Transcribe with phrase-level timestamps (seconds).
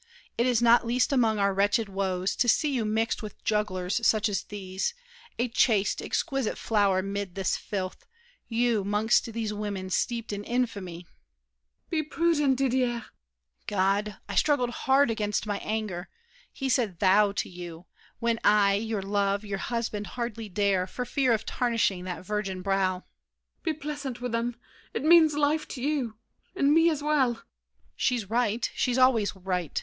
[0.35, 4.29] It is not least among our wretched woes To see you mixed with jugglers such
[4.29, 4.95] as these,
[5.37, 8.07] A chaste, exquisite flower 'mid this filth—
[8.47, 11.05] You, 'mongst these women steeped in infamy!
[11.05, 11.07] MARION.
[11.91, 12.87] Be prudent, Didier!
[12.93, 13.05] DIDIER.
[13.67, 14.17] God!
[14.27, 16.09] I struggled hard Against my anger!
[16.51, 17.85] He said "thou" to you,
[18.17, 23.03] When I, your love, your husband, hardly dare For fear of tarnishing that virgin brow—
[23.03, 23.03] MARION.
[23.61, 24.55] Be pleasant with them;
[24.95, 26.17] it means life to you,
[26.55, 27.33] And me as well.
[27.33, 27.43] DIDIER.
[27.97, 28.71] She's right.
[28.73, 29.79] She's always right.